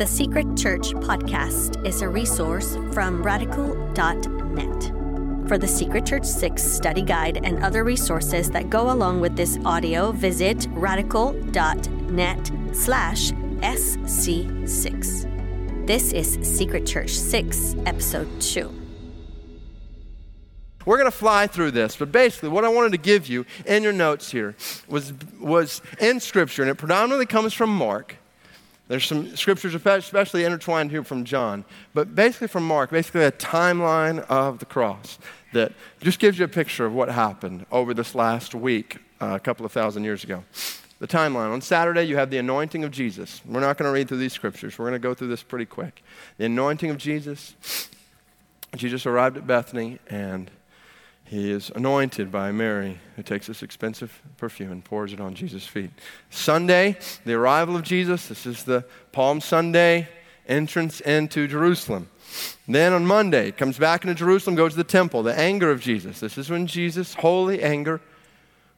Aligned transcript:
The 0.00 0.06
Secret 0.06 0.56
Church 0.56 0.92
podcast 0.92 1.86
is 1.86 2.00
a 2.00 2.08
resource 2.08 2.78
from 2.90 3.22
radical.net. 3.22 4.84
For 5.46 5.58
the 5.58 5.68
Secret 5.68 6.06
Church 6.06 6.24
6 6.24 6.62
study 6.62 7.02
guide 7.02 7.40
and 7.44 7.62
other 7.62 7.84
resources 7.84 8.50
that 8.52 8.70
go 8.70 8.90
along 8.92 9.20
with 9.20 9.36
this 9.36 9.58
audio, 9.66 10.10
visit 10.10 10.66
radical.net 10.70 12.50
slash 12.72 13.32
SC6. 13.60 15.26
This 15.86 16.14
is 16.14 16.38
Secret 16.40 16.86
Church 16.86 17.10
6, 17.10 17.74
Episode 17.84 18.40
2. 18.40 18.72
We're 20.86 20.96
going 20.96 21.10
to 21.10 21.18
fly 21.18 21.46
through 21.46 21.72
this, 21.72 21.96
but 21.96 22.10
basically, 22.10 22.48
what 22.48 22.64
I 22.64 22.68
wanted 22.68 22.92
to 22.92 22.98
give 22.98 23.26
you 23.26 23.44
in 23.66 23.82
your 23.82 23.92
notes 23.92 24.30
here 24.30 24.56
was, 24.88 25.12
was 25.38 25.82
in 26.00 26.20
Scripture, 26.20 26.62
and 26.62 26.70
it 26.70 26.76
predominantly 26.76 27.26
comes 27.26 27.52
from 27.52 27.68
Mark. 27.68 28.16
There's 28.90 29.06
some 29.06 29.36
scriptures, 29.36 29.72
especially 29.76 30.42
intertwined 30.42 30.90
here 30.90 31.04
from 31.04 31.24
John, 31.24 31.64
but 31.94 32.16
basically 32.16 32.48
from 32.48 32.66
Mark, 32.66 32.90
basically 32.90 33.22
a 33.22 33.30
timeline 33.30 34.18
of 34.28 34.58
the 34.58 34.64
cross 34.64 35.20
that 35.52 35.70
just 36.00 36.18
gives 36.18 36.40
you 36.40 36.44
a 36.44 36.48
picture 36.48 36.86
of 36.86 36.92
what 36.92 37.08
happened 37.08 37.66
over 37.70 37.94
this 37.94 38.16
last 38.16 38.52
week, 38.52 38.98
uh, 39.20 39.34
a 39.36 39.38
couple 39.38 39.64
of 39.64 39.70
thousand 39.70 40.02
years 40.02 40.24
ago. 40.24 40.42
The 40.98 41.06
timeline. 41.06 41.52
On 41.52 41.60
Saturday, 41.60 42.02
you 42.02 42.16
have 42.16 42.30
the 42.30 42.38
anointing 42.38 42.82
of 42.82 42.90
Jesus. 42.90 43.40
We're 43.46 43.60
not 43.60 43.78
going 43.78 43.88
to 43.88 43.92
read 43.92 44.08
through 44.08 44.18
these 44.18 44.32
scriptures. 44.32 44.76
We're 44.76 44.86
going 44.86 45.00
to 45.00 45.08
go 45.08 45.14
through 45.14 45.28
this 45.28 45.44
pretty 45.44 45.66
quick. 45.66 46.02
The 46.38 46.46
anointing 46.46 46.90
of 46.90 46.98
Jesus. 46.98 47.54
Jesus 48.74 49.06
arrived 49.06 49.36
at 49.36 49.46
Bethany, 49.46 50.00
and 50.08 50.50
he 51.30 51.52
is 51.52 51.70
anointed 51.76 52.32
by 52.32 52.50
Mary, 52.50 52.98
who 53.14 53.22
takes 53.22 53.46
this 53.46 53.62
expensive 53.62 54.20
perfume 54.36 54.72
and 54.72 54.84
pours 54.84 55.12
it 55.12 55.20
on 55.20 55.36
Jesus' 55.36 55.64
feet. 55.64 55.90
Sunday, 56.28 56.98
the 57.24 57.34
arrival 57.34 57.76
of 57.76 57.84
Jesus. 57.84 58.26
This 58.26 58.46
is 58.46 58.64
the 58.64 58.84
Palm 59.12 59.40
Sunday 59.40 60.08
entrance 60.48 61.00
into 61.00 61.46
Jerusalem. 61.46 62.10
Then 62.66 62.92
on 62.92 63.06
Monday, 63.06 63.52
comes 63.52 63.78
back 63.78 64.02
into 64.02 64.16
Jerusalem, 64.16 64.56
goes 64.56 64.72
to 64.72 64.78
the 64.78 64.82
temple, 64.82 65.22
the 65.22 65.38
anger 65.38 65.70
of 65.70 65.80
Jesus. 65.80 66.18
This 66.18 66.36
is 66.36 66.50
when 66.50 66.66
Jesus, 66.66 67.14
holy 67.14 67.62
anger, 67.62 68.00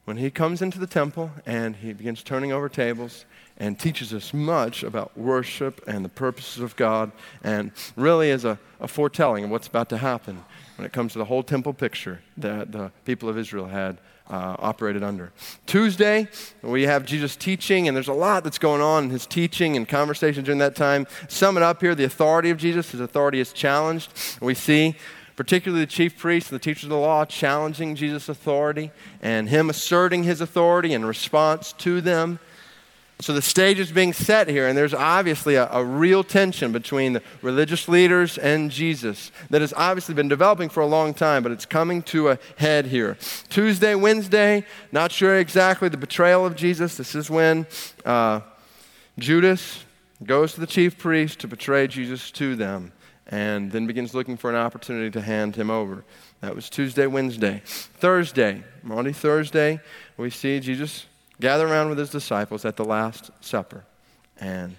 when 0.05 0.17
he 0.17 0.29
comes 0.29 0.61
into 0.61 0.77
the 0.77 0.85
temple 0.85 1.31
and 1.47 1.75
he 1.77 1.91
begins 1.91 2.21
turning 2.21 2.51
over 2.51 2.69
tables 2.69 3.25
and 3.57 3.79
teaches 3.79 4.13
us 4.13 4.31
much 4.31 4.83
about 4.83 5.17
worship 5.17 5.81
and 5.87 6.05
the 6.05 6.09
purposes 6.09 6.61
of 6.61 6.75
God, 6.75 7.11
and 7.43 7.71
really 7.95 8.29
is 8.29 8.45
a, 8.45 8.59
a 8.79 8.87
foretelling 8.87 9.45
of 9.45 9.49
what's 9.49 9.67
about 9.67 9.89
to 9.89 9.97
happen 9.97 10.43
when 10.77 10.85
it 10.85 10.93
comes 10.93 11.13
to 11.13 11.19
the 11.19 11.25
whole 11.25 11.43
temple 11.43 11.73
picture 11.73 12.21
that 12.37 12.71
the 12.71 12.91
people 13.05 13.29
of 13.29 13.37
Israel 13.37 13.67
had 13.67 13.97
uh, 14.29 14.55
operated 14.59 15.03
under. 15.03 15.31
Tuesday, 15.65 16.27
we 16.61 16.83
have 16.83 17.05
Jesus 17.05 17.35
teaching, 17.35 17.87
and 17.87 17.95
there's 17.95 18.07
a 18.07 18.13
lot 18.13 18.43
that's 18.43 18.57
going 18.57 18.81
on 18.81 19.05
in 19.05 19.09
his 19.09 19.25
teaching 19.25 19.75
and 19.75 19.87
conversation 19.87 20.43
during 20.43 20.59
that 20.59 20.75
time. 20.75 21.05
Sum 21.27 21.57
it 21.57 21.63
up 21.63 21.81
here 21.81 21.93
the 21.93 22.05
authority 22.05 22.49
of 22.49 22.57
Jesus, 22.57 22.91
his 22.91 23.01
authority 23.01 23.39
is 23.39 23.53
challenged. 23.53 24.37
We 24.41 24.53
see 24.53 24.95
particularly 25.35 25.83
the 25.83 25.91
chief 25.91 26.17
priests 26.17 26.51
and 26.51 26.59
the 26.59 26.63
teachers 26.63 26.85
of 26.85 26.89
the 26.91 26.97
law 26.97 27.25
challenging 27.25 27.95
Jesus' 27.95 28.29
authority 28.29 28.91
and 29.21 29.49
him 29.49 29.69
asserting 29.69 30.23
his 30.23 30.41
authority 30.41 30.93
in 30.93 31.05
response 31.05 31.73
to 31.73 32.01
them. 32.01 32.39
So 33.19 33.31
the 33.31 33.41
stage 33.41 33.79
is 33.79 33.91
being 33.91 34.11
set 34.11 34.49
here, 34.49 34.67
and 34.67 34.77
there's 34.77 34.93
obviously 34.93 35.55
a, 35.55 35.69
a, 35.71 35.83
real 35.83 36.23
tension 36.23 36.71
between 36.71 37.13
the 37.13 37.21
religious 37.41 37.87
leaders 37.87 38.37
and 38.37 38.69
Jesus 38.69 39.31
that 39.49 39.61
has 39.61 39.73
obviously 39.77 40.13
been 40.13 40.27
developing 40.27 40.67
for 40.67 40.81
a 40.81 40.85
long 40.85 41.13
time, 41.13 41.43
but 41.43 41.51
it's 41.51 41.65
coming 41.65 42.01
to 42.03 42.29
a 42.29 42.39
head 42.57 42.87
here. 42.87 43.17
Tuesday, 43.49 43.95
Wednesday, 43.95 44.65
not 44.91 45.11
sure 45.11 45.37
exactly 45.37 45.87
the 45.89 45.97
betrayal 45.97 46.45
of 46.45 46.55
Jesus. 46.55 46.97
This 46.97 47.15
is 47.15 47.29
when 47.29 47.65
uh, 48.03 48.41
Judas 49.17 49.85
goes 50.23 50.53
to 50.55 50.59
the 50.59 50.67
chief 50.67 50.97
priest 50.97 51.39
to 51.39 51.47
betray 51.47 51.87
Jesus 51.87 52.31
to 52.31 52.55
them, 52.55 52.91
and 53.27 53.71
then 53.71 53.87
begins 53.87 54.13
looking 54.13 54.37
for 54.37 54.49
an 54.49 54.57
opportunity 54.57 55.11
to 55.11 55.21
hand 55.21 55.55
him 55.55 55.69
over. 55.69 56.03
That 56.41 56.55
was 56.55 56.69
Tuesday, 56.69 57.07
Wednesday. 57.07 57.61
Thursday, 57.63 58.63
Maundy 58.81 59.13
Thursday, 59.13 59.79
we 60.17 60.29
see 60.29 60.59
Jesus 60.59 61.05
gather 61.43 61.67
around 61.67 61.89
with 61.89 61.97
his 61.97 62.09
disciples 62.09 62.63
at 62.63 62.77
the 62.77 62.85
Last 62.85 63.29
Supper. 63.41 63.83
And 64.39 64.77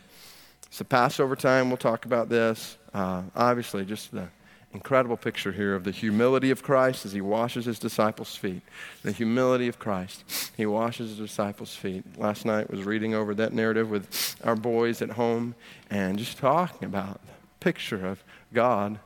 it's 0.66 0.78
the 0.78 0.84
Passover 0.86 1.36
time. 1.36 1.69
We'll 1.69 1.76
talk 1.76 2.06
about 2.06 2.30
this. 2.30 2.78
Uh, 2.94 3.20
obviously, 3.36 3.84
just 3.84 4.12
the 4.12 4.28
incredible 4.72 5.19
picture 5.19 5.52
here 5.52 5.75
of 5.75 5.84
the 5.84 5.91
humility 5.91 6.50
of 6.50 6.62
Christ 6.62 7.04
as 7.04 7.12
he 7.12 7.20
washes 7.20 7.66
his 7.66 7.78
disciples' 7.78 8.34
feet. 8.34 8.62
The 9.02 9.12
humility 9.12 9.69
of 9.69 9.78
Christ. 9.78 10.52
He 10.56 10.64
washes 10.64 11.10
his 11.10 11.19
disciples' 11.19 11.76
feet. 11.76 12.02
Last 12.16 12.47
night 12.47 12.70
was 12.70 12.82
reading 12.82 13.14
over 13.14 13.34
that 13.34 13.52
narrative 13.52 13.91
with 13.91 14.34
our 14.42 14.56
boys 14.56 15.02
at 15.02 15.10
home 15.10 15.54
and 15.91 16.19
just 16.19 16.38
talking 16.38 16.86
about 16.86 17.20
the 17.26 17.32
picture 17.60 18.06
of 18.06 18.25
God 18.54 18.98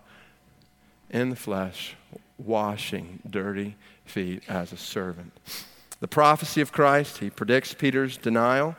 in 1.11 1.31
the 1.31 1.37
flesh 1.37 1.97
washing 2.39 3.19
dirty 3.29 3.75
feet 4.05 4.45
as 4.49 4.73
a 4.73 4.77
servant 4.77 5.33
the 6.01 6.09
prophecy 6.09 6.61
of 6.61 6.73
Christ, 6.73 7.19
he 7.19 7.31
predicts 7.31 7.75
Peter's 7.75 8.17
denial, 8.17 8.77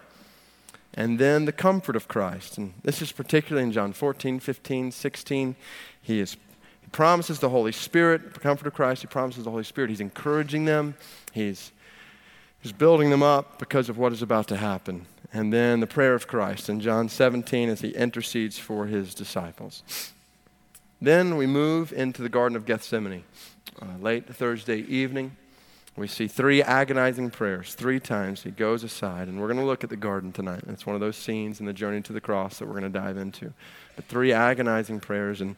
and 0.93 1.19
then 1.19 1.45
the 1.45 1.51
comfort 1.51 1.95
of 1.95 2.07
Christ. 2.07 2.57
And 2.57 2.73
this 2.83 3.01
is 3.01 3.11
particularly 3.11 3.67
in 3.67 3.71
John 3.71 3.93
14, 3.93 4.39
15, 4.39 4.91
16. 4.91 5.55
He, 6.01 6.19
is, 6.19 6.33
he 6.81 6.87
promises 6.91 7.39
the 7.39 7.49
Holy 7.49 7.71
Spirit, 7.71 8.33
the 8.33 8.39
comfort 8.39 8.67
of 8.67 8.73
Christ, 8.73 9.01
he 9.01 9.07
promises 9.07 9.43
the 9.43 9.51
Holy 9.51 9.63
Spirit. 9.63 9.89
He's 9.89 9.99
encouraging 9.99 10.65
them, 10.65 10.95
he's, 11.31 11.71
he's 12.61 12.71
building 12.71 13.09
them 13.09 13.23
up 13.23 13.59
because 13.59 13.89
of 13.89 13.97
what 13.97 14.13
is 14.13 14.21
about 14.21 14.47
to 14.47 14.57
happen. 14.57 15.05
And 15.31 15.53
then 15.53 15.79
the 15.79 15.87
prayer 15.87 16.15
of 16.15 16.27
Christ 16.27 16.69
in 16.69 16.79
John 16.79 17.07
17 17.07 17.69
as 17.69 17.81
he 17.81 17.89
intercedes 17.89 18.57
for 18.57 18.87
his 18.87 19.13
disciples. 19.13 19.83
Then 21.01 21.37
we 21.37 21.45
move 21.45 21.93
into 21.93 22.21
the 22.21 22.29
Garden 22.29 22.55
of 22.55 22.65
Gethsemane, 22.65 23.23
uh, 23.81 23.85
late 24.01 24.33
Thursday 24.33 24.79
evening. 24.81 25.37
We 25.95 26.07
see 26.07 26.27
three 26.27 26.61
agonizing 26.61 27.31
prayers. 27.31 27.73
Three 27.73 27.99
times 27.99 28.43
he 28.43 28.51
goes 28.51 28.83
aside, 28.83 29.27
and 29.27 29.39
we're 29.39 29.47
going 29.47 29.59
to 29.59 29.65
look 29.65 29.83
at 29.83 29.89
the 29.89 29.97
garden 29.97 30.31
tonight. 30.31 30.63
It's 30.67 30.85
one 30.85 30.95
of 30.95 31.01
those 31.01 31.17
scenes 31.17 31.59
in 31.59 31.65
the 31.65 31.73
journey 31.73 32.01
to 32.03 32.13
the 32.13 32.21
cross 32.21 32.59
that 32.59 32.67
we're 32.67 32.79
going 32.79 32.91
to 32.91 32.99
dive 32.99 33.17
into. 33.17 33.53
But 33.95 34.05
three 34.05 34.31
agonizing 34.31 34.99
prayers, 35.01 35.41
and 35.41 35.55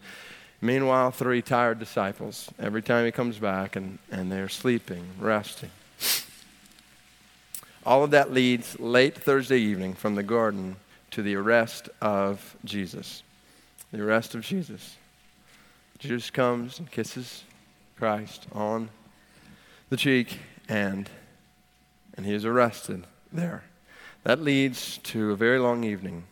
meanwhile, 0.61 1.11
three 1.11 1.41
tired 1.41 1.79
disciples. 1.79 2.49
Every 2.57 2.81
time 2.81 3.05
he 3.05 3.11
comes 3.11 3.37
back, 3.37 3.75
and, 3.75 3.99
and 4.09 4.31
they're 4.31 4.49
sleeping, 4.49 5.03
resting. 5.19 5.69
All 7.85 8.03
of 8.03 8.11
that 8.11 8.31
leads 8.31 8.79
late 8.79 9.17
Thursday 9.17 9.59
evening 9.59 9.93
from 9.93 10.15
the 10.15 10.23
garden 10.23 10.75
to 11.11 11.21
the 11.21 11.35
arrest 11.35 11.89
of 11.99 12.55
Jesus. 12.63 13.23
The 13.91 14.01
arrest 14.01 14.33
of 14.33 14.41
Jesus. 14.41 14.95
Jesus 15.99 16.29
comes 16.31 16.79
and 16.79 16.89
kisses 16.89 17.43
Christ 17.97 18.47
on 18.53 18.89
the 19.91 19.97
cheek, 19.97 20.39
and, 20.69 21.09
and 22.15 22.25
he 22.25 22.33
is 22.33 22.45
arrested 22.45 23.05
there. 23.29 23.65
That 24.23 24.41
leads 24.41 24.99
to 24.99 25.31
a 25.31 25.35
very 25.35 25.59
long 25.59 25.83
evening, 25.83 26.23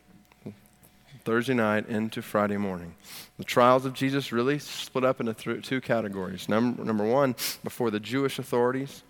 Thursday 1.25 1.53
night 1.53 1.85
into 1.89 2.21
Friday 2.21 2.55
morning. 2.55 2.95
The 3.37 3.43
trials 3.43 3.85
of 3.85 3.93
Jesus 3.93 4.31
really 4.31 4.59
split 4.59 5.03
up 5.03 5.19
into 5.19 5.33
th- 5.33 5.67
two 5.67 5.81
categories. 5.81 6.47
Number, 6.47 6.85
number 6.85 7.03
one, 7.03 7.35
before 7.61 7.91
the 7.91 7.99
Jewish 7.99 8.39
authorities. 8.39 9.03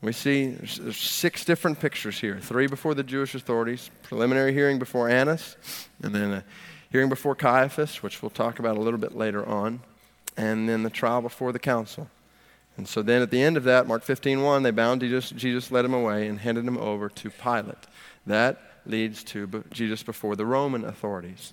We 0.00 0.12
see 0.12 0.52
there's, 0.52 0.96
six 0.96 1.44
different 1.44 1.80
pictures 1.80 2.18
here 2.18 2.38
three 2.40 2.66
before 2.66 2.94
the 2.94 3.02
Jewish 3.02 3.34
authorities, 3.34 3.90
preliminary 4.02 4.54
hearing 4.54 4.78
before 4.78 5.10
Annas, 5.10 5.58
and 6.02 6.14
then 6.14 6.32
a 6.32 6.44
hearing 6.90 7.10
before 7.10 7.34
Caiaphas, 7.34 8.02
which 8.02 8.22
we'll 8.22 8.30
talk 8.30 8.58
about 8.58 8.78
a 8.78 8.80
little 8.80 8.98
bit 8.98 9.14
later 9.14 9.46
on, 9.46 9.80
and 10.38 10.66
then 10.66 10.82
the 10.82 10.88
trial 10.88 11.20
before 11.20 11.52
the 11.52 11.58
council. 11.58 12.08
And 12.80 12.88
so 12.88 13.02
then 13.02 13.20
at 13.20 13.30
the 13.30 13.42
end 13.42 13.58
of 13.58 13.64
that, 13.64 13.86
Mark 13.86 14.02
15, 14.04 14.40
1, 14.40 14.62
they 14.62 14.70
bound 14.70 15.02
Jesus, 15.02 15.28
Jesus 15.32 15.70
led 15.70 15.84
him 15.84 15.92
away 15.92 16.26
and 16.26 16.40
handed 16.40 16.64
him 16.64 16.78
over 16.78 17.10
to 17.10 17.28
Pilate. 17.28 17.76
That 18.26 18.58
leads 18.86 19.22
to 19.24 19.64
Jesus 19.70 20.02
before 20.02 20.34
the 20.34 20.46
Roman 20.46 20.86
authorities. 20.86 21.52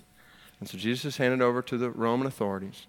And 0.58 0.66
so 0.66 0.78
Jesus 0.78 1.04
is 1.04 1.16
handed 1.18 1.42
over 1.42 1.60
to 1.60 1.76
the 1.76 1.90
Roman 1.90 2.26
authorities. 2.26 2.86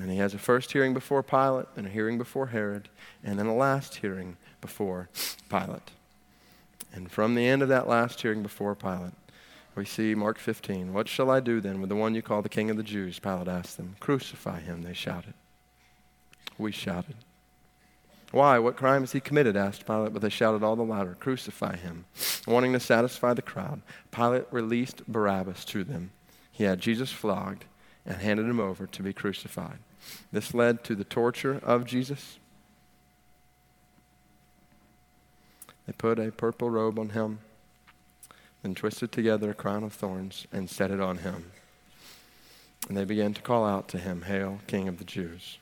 And 0.00 0.10
he 0.10 0.18
has 0.18 0.34
a 0.34 0.38
first 0.38 0.72
hearing 0.72 0.92
before 0.92 1.22
Pilate, 1.22 1.66
and 1.76 1.86
a 1.86 1.90
hearing 1.90 2.18
before 2.18 2.48
Herod, 2.48 2.88
and 3.22 3.38
then 3.38 3.46
a 3.46 3.54
last 3.54 3.94
hearing 3.94 4.36
before 4.60 5.08
Pilate. 5.48 5.92
And 6.92 7.08
from 7.08 7.36
the 7.36 7.46
end 7.46 7.62
of 7.62 7.68
that 7.68 7.86
last 7.86 8.20
hearing 8.20 8.42
before 8.42 8.74
Pilate, 8.74 9.14
we 9.76 9.84
see 9.84 10.16
Mark 10.16 10.40
15. 10.40 10.92
What 10.92 11.06
shall 11.06 11.30
I 11.30 11.38
do 11.38 11.60
then 11.60 11.80
with 11.80 11.88
the 11.88 11.94
one 11.94 12.16
you 12.16 12.22
call 12.22 12.42
the 12.42 12.48
King 12.48 12.68
of 12.68 12.76
the 12.76 12.82
Jews? 12.82 13.20
Pilate 13.20 13.46
asked 13.46 13.76
them. 13.76 13.94
Crucify 14.00 14.58
him, 14.58 14.82
they 14.82 14.92
shouted 14.92 15.34
we 16.58 16.72
shouted. 16.72 17.14
Why? 18.30 18.58
What 18.58 18.76
crime 18.76 19.02
has 19.02 19.12
he 19.12 19.20
committed? 19.20 19.56
asked 19.56 19.86
Pilate, 19.86 20.12
but 20.12 20.20
they 20.20 20.28
shouted 20.28 20.62
all 20.62 20.76
the 20.76 20.82
louder, 20.82 21.16
Crucify 21.18 21.76
him. 21.76 22.04
Wanting 22.46 22.72
to 22.74 22.80
satisfy 22.80 23.34
the 23.34 23.42
crowd, 23.42 23.80
Pilate 24.10 24.44
released 24.50 25.06
Barabbas 25.06 25.64
to 25.66 25.84
them. 25.84 26.10
He 26.50 26.64
had 26.64 26.80
Jesus 26.80 27.10
flogged 27.10 27.64
and 28.04 28.16
handed 28.16 28.46
him 28.46 28.60
over 28.60 28.86
to 28.86 29.02
be 29.02 29.12
crucified. 29.12 29.78
This 30.32 30.54
led 30.54 30.84
to 30.84 30.94
the 30.94 31.04
torture 31.04 31.60
of 31.62 31.84
Jesus. 31.84 32.38
They 35.86 35.92
put 35.92 36.18
a 36.18 36.30
purple 36.30 36.68
robe 36.68 36.98
on 36.98 37.10
him, 37.10 37.38
and 38.62 38.76
twisted 38.76 39.12
together 39.12 39.50
a 39.50 39.54
crown 39.54 39.84
of 39.84 39.92
thorns 39.92 40.46
and 40.52 40.68
set 40.68 40.90
it 40.90 41.00
on 41.00 41.18
him. 41.18 41.52
And 42.88 42.96
they 42.96 43.04
began 43.04 43.34
to 43.34 43.42
call 43.42 43.64
out 43.64 43.88
to 43.88 43.98
him, 43.98 44.22
Hail, 44.22 44.60
King 44.66 44.88
of 44.88 44.98
the 44.98 45.04
Jews. 45.04 45.58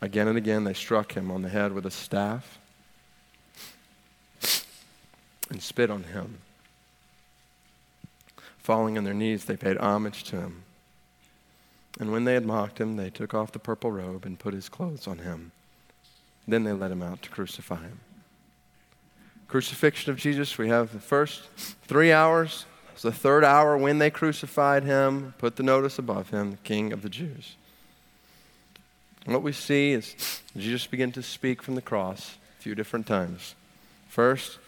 Again 0.00 0.28
and 0.28 0.38
again 0.38 0.64
they 0.64 0.74
struck 0.74 1.12
him 1.12 1.30
on 1.30 1.42
the 1.42 1.48
head 1.48 1.72
with 1.72 1.84
a 1.84 1.90
staff 1.90 2.58
and 5.50 5.62
spit 5.62 5.90
on 5.90 6.04
him. 6.04 6.38
Falling 8.58 8.96
on 8.96 9.04
their 9.04 9.14
knees, 9.14 9.44
they 9.44 9.56
paid 9.56 9.76
homage 9.78 10.24
to 10.24 10.36
him. 10.36 10.62
And 11.98 12.12
when 12.12 12.24
they 12.24 12.34
had 12.34 12.46
mocked 12.46 12.80
him, 12.80 12.96
they 12.96 13.10
took 13.10 13.34
off 13.34 13.52
the 13.52 13.58
purple 13.58 13.90
robe 13.90 14.24
and 14.24 14.38
put 14.38 14.54
his 14.54 14.68
clothes 14.68 15.06
on 15.06 15.18
him. 15.18 15.52
Then 16.46 16.64
they 16.64 16.72
led 16.72 16.92
him 16.92 17.02
out 17.02 17.20
to 17.22 17.30
crucify 17.30 17.82
him. 17.82 18.00
Crucifixion 19.48 20.12
of 20.12 20.16
Jesus, 20.16 20.56
we 20.56 20.68
have 20.68 20.92
the 20.92 21.00
first 21.00 21.42
three 21.82 22.12
hours. 22.12 22.64
It's 22.92 23.02
the 23.02 23.12
third 23.12 23.44
hour 23.44 23.76
when 23.76 23.98
they 23.98 24.10
crucified 24.10 24.84
him, 24.84 25.34
put 25.38 25.56
the 25.56 25.62
notice 25.62 25.98
above 25.98 26.30
him, 26.30 26.52
the 26.52 26.56
King 26.58 26.92
of 26.92 27.02
the 27.02 27.08
Jews. 27.08 27.56
What 29.26 29.42
we 29.42 29.52
see 29.52 29.92
is 29.92 30.42
Jesus 30.56 30.86
began 30.86 31.12
to 31.12 31.22
speak 31.22 31.62
from 31.62 31.74
the 31.74 31.82
cross 31.82 32.36
a 32.58 32.62
few 32.62 32.74
different 32.74 33.06
times. 33.06 33.54
First, 34.08 34.58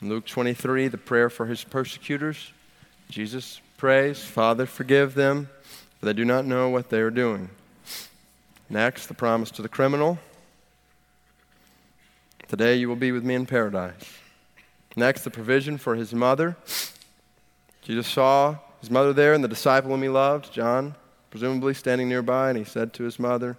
in 0.00 0.08
Luke 0.08 0.26
23, 0.26 0.88
the 0.88 0.98
prayer 0.98 1.30
for 1.30 1.46
his 1.46 1.64
persecutors. 1.64 2.52
Jesus 3.10 3.60
prays, 3.76 4.24
Father, 4.24 4.66
forgive 4.66 5.14
them, 5.14 5.48
for 5.98 6.06
they 6.06 6.12
do 6.12 6.24
not 6.24 6.44
know 6.44 6.68
what 6.68 6.90
they 6.90 7.00
are 7.00 7.10
doing. 7.10 7.50
Next, 8.68 9.06
the 9.06 9.14
promise 9.14 9.50
to 9.52 9.62
the 9.62 9.68
criminal 9.68 10.18
Today 12.48 12.76
you 12.76 12.88
will 12.88 12.94
be 12.94 13.10
with 13.10 13.24
me 13.24 13.34
in 13.34 13.44
paradise. 13.44 14.18
Next, 14.94 15.24
the 15.24 15.30
provision 15.30 15.78
for 15.78 15.96
his 15.96 16.14
mother. 16.14 16.56
Jesus 17.82 18.06
saw 18.06 18.58
his 18.80 18.88
mother 18.88 19.12
there 19.12 19.34
and 19.34 19.42
the 19.42 19.48
disciple 19.48 19.90
whom 19.90 20.02
he 20.02 20.08
loved, 20.08 20.52
John, 20.52 20.94
presumably 21.36 21.74
standing 21.74 22.08
nearby, 22.08 22.48
and 22.48 22.56
he 22.56 22.64
said 22.64 22.94
to 22.94 23.02
his 23.02 23.18
mother, 23.18 23.58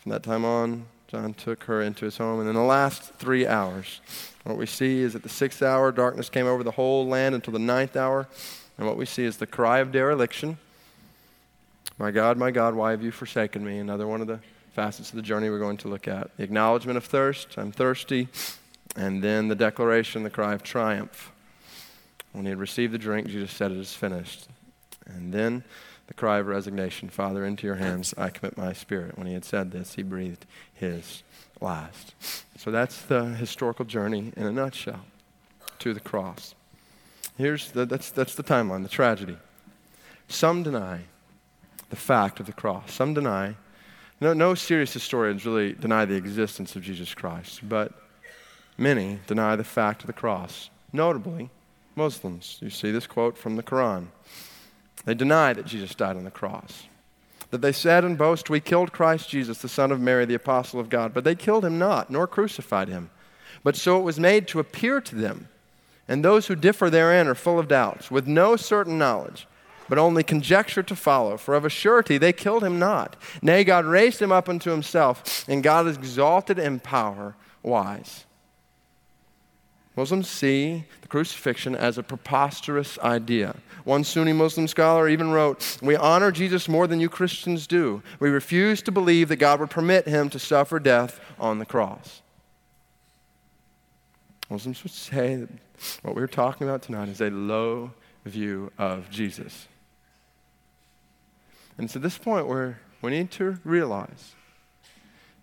From 0.00 0.10
that 0.10 0.24
time 0.24 0.44
on, 0.44 0.86
John 1.06 1.34
took 1.34 1.62
her 1.62 1.80
into 1.80 2.04
his 2.04 2.16
home. 2.16 2.40
And 2.40 2.48
in 2.48 2.56
the 2.56 2.62
last 2.62 3.14
three 3.14 3.46
hours, 3.46 4.00
what 4.42 4.56
we 4.56 4.66
see 4.66 5.02
is 5.02 5.14
at 5.14 5.22
the 5.22 5.28
sixth 5.28 5.62
hour, 5.62 5.92
darkness 5.92 6.28
came 6.28 6.46
over 6.46 6.64
the 6.64 6.72
whole 6.72 7.06
land 7.06 7.36
until 7.36 7.52
the 7.52 7.60
ninth 7.60 7.94
hour. 7.96 8.26
And 8.76 8.88
what 8.88 8.96
we 8.96 9.06
see 9.06 9.22
is 9.22 9.36
the 9.36 9.46
cry 9.46 9.78
of 9.78 9.92
dereliction 9.92 10.58
My 11.96 12.10
God, 12.10 12.38
my 12.38 12.50
God, 12.50 12.74
why 12.74 12.90
have 12.90 13.04
you 13.04 13.12
forsaken 13.12 13.64
me? 13.64 13.78
Another 13.78 14.08
one 14.08 14.20
of 14.20 14.26
the 14.26 14.40
facets 14.74 15.10
of 15.10 15.14
the 15.14 15.22
journey 15.22 15.48
we're 15.48 15.60
going 15.60 15.76
to 15.76 15.88
look 15.88 16.08
at 16.08 16.36
the 16.36 16.42
acknowledgement 16.42 16.96
of 16.96 17.04
thirst, 17.04 17.56
I'm 17.56 17.70
thirsty, 17.70 18.26
and 18.96 19.22
then 19.22 19.46
the 19.46 19.54
declaration, 19.54 20.24
the 20.24 20.30
cry 20.30 20.54
of 20.54 20.64
triumph. 20.64 21.30
When 22.32 22.46
he 22.46 22.50
had 22.50 22.58
received 22.58 22.92
the 22.92 22.98
drink, 22.98 23.28
Jesus 23.28 23.52
said, 23.52 23.70
It 23.70 23.78
is 23.78 23.94
finished. 23.94 24.48
And 25.06 25.32
then 25.32 25.62
the 26.06 26.14
cry 26.14 26.38
of 26.38 26.46
resignation 26.46 27.08
Father, 27.08 27.44
into 27.44 27.66
your 27.66 27.76
hands 27.76 28.14
I 28.16 28.30
commit 28.30 28.56
my 28.56 28.72
spirit. 28.72 29.18
When 29.18 29.26
he 29.26 29.34
had 29.34 29.44
said 29.44 29.70
this, 29.70 29.94
he 29.94 30.02
breathed 30.02 30.46
his 30.72 31.22
last. 31.60 32.14
So 32.56 32.70
that's 32.70 33.02
the 33.02 33.24
historical 33.24 33.84
journey 33.84 34.32
in 34.36 34.46
a 34.46 34.52
nutshell 34.52 35.00
to 35.80 35.94
the 35.94 36.00
cross. 36.00 36.54
Here's 37.36 37.70
the, 37.70 37.84
that's, 37.84 38.10
that's 38.10 38.34
the 38.34 38.42
timeline, 38.42 38.82
the 38.82 38.88
tragedy. 38.88 39.36
Some 40.28 40.62
deny 40.62 41.00
the 41.90 41.96
fact 41.96 42.40
of 42.40 42.46
the 42.46 42.52
cross. 42.52 42.92
Some 42.92 43.14
deny 43.14 43.56
no, 44.20 44.32
no 44.32 44.54
serious 44.54 44.94
historians 44.94 45.44
really 45.44 45.74
deny 45.74 46.06
the 46.06 46.14
existence 46.14 46.74
of 46.74 46.82
Jesus 46.82 47.12
Christ, 47.14 47.68
but 47.68 47.92
many 48.78 49.18
deny 49.26 49.56
the 49.56 49.64
fact 49.64 50.02
of 50.02 50.06
the 50.06 50.14
cross, 50.14 50.70
notably 50.90 51.50
Muslims. 51.94 52.58
You 52.62 52.70
see 52.70 52.90
this 52.90 53.06
quote 53.06 53.36
from 53.36 53.56
the 53.56 53.62
Quran. 53.62 54.06
They 55.06 55.14
deny 55.14 55.54
that 55.54 55.64
Jesus 55.64 55.94
died 55.94 56.16
on 56.16 56.24
the 56.24 56.30
cross. 56.30 56.84
That 57.50 57.62
they 57.62 57.72
said 57.72 58.04
and 58.04 58.18
boast, 58.18 58.50
We 58.50 58.60
killed 58.60 58.92
Christ 58.92 59.30
Jesus, 59.30 59.58
the 59.58 59.68
Son 59.68 59.90
of 59.90 60.00
Mary, 60.00 60.26
the 60.26 60.34
apostle 60.34 60.78
of 60.78 60.90
God. 60.90 61.14
But 61.14 61.24
they 61.24 61.34
killed 61.34 61.64
him 61.64 61.78
not, 61.78 62.10
nor 62.10 62.26
crucified 62.26 62.88
him. 62.88 63.10
But 63.64 63.76
so 63.76 63.98
it 63.98 64.02
was 64.02 64.20
made 64.20 64.46
to 64.48 64.60
appear 64.60 65.00
to 65.00 65.14
them. 65.14 65.48
And 66.06 66.22
those 66.22 66.48
who 66.48 66.54
differ 66.54 66.90
therein 66.90 67.26
are 67.26 67.34
full 67.34 67.58
of 67.58 67.68
doubts, 67.68 68.10
with 68.10 68.26
no 68.26 68.56
certain 68.56 68.98
knowledge 68.98 69.46
but 69.88 69.98
only 69.98 70.22
conjecture 70.22 70.82
to 70.82 70.96
follow. 70.96 71.36
For 71.36 71.54
of 71.54 71.64
a 71.64 71.70
surety 71.70 72.18
they 72.18 72.32
killed 72.32 72.64
him 72.64 72.78
not. 72.78 73.16
Nay, 73.42 73.64
God 73.64 73.84
raised 73.84 74.20
him 74.20 74.32
up 74.32 74.48
unto 74.48 74.70
himself, 74.70 75.48
and 75.48 75.62
God 75.62 75.86
is 75.86 75.96
exalted 75.96 76.58
in 76.58 76.80
power. 76.80 77.34
Wise. 77.62 78.25
Muslims 79.96 80.28
see 80.28 80.84
the 81.00 81.08
crucifixion 81.08 81.74
as 81.74 81.96
a 81.96 82.02
preposterous 82.02 82.98
idea. 82.98 83.56
One 83.84 84.04
Sunni 84.04 84.34
Muslim 84.34 84.68
scholar 84.68 85.08
even 85.08 85.30
wrote, 85.30 85.78
We 85.80 85.96
honor 85.96 86.30
Jesus 86.30 86.68
more 86.68 86.86
than 86.86 87.00
you 87.00 87.08
Christians 87.08 87.66
do. 87.66 88.02
We 88.20 88.28
refuse 88.28 88.82
to 88.82 88.92
believe 88.92 89.28
that 89.28 89.36
God 89.36 89.58
would 89.60 89.70
permit 89.70 90.06
him 90.06 90.28
to 90.30 90.38
suffer 90.38 90.78
death 90.78 91.18
on 91.38 91.58
the 91.58 91.64
cross. 91.64 92.20
Muslims 94.50 94.82
would 94.82 94.92
say 94.92 95.36
that 95.36 95.48
what 96.02 96.14
we're 96.14 96.26
talking 96.26 96.68
about 96.68 96.82
tonight 96.82 97.08
is 97.08 97.20
a 97.20 97.30
low 97.30 97.92
view 98.24 98.72
of 98.78 99.10
Jesus. 99.10 99.66
And 101.78 101.86
it's 101.86 101.96
at 101.96 102.02
this 102.02 102.18
point 102.18 102.46
where 102.46 102.80
we 103.02 103.10
need 103.10 103.30
to 103.32 103.58
realize, 103.64 104.34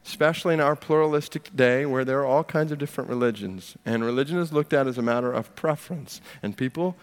especially 0.06 0.54
in 0.54 0.60
our 0.60 0.76
pluralistic 0.76 1.56
day 1.56 1.86
where 1.86 2.04
there 2.04 2.20
are 2.20 2.26
all 2.26 2.44
kinds 2.44 2.72
of 2.72 2.78
different 2.78 3.10
religions, 3.10 3.76
and 3.86 4.04
religion 4.04 4.38
is 4.38 4.52
looked 4.52 4.74
at 4.74 4.88
as 4.88 4.98
a 4.98 5.02
matter 5.02 5.32
of 5.32 5.56
preference, 5.56 6.22
and 6.42 6.58
people 6.58 6.96